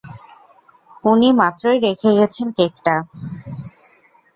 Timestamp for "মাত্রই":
1.39-1.77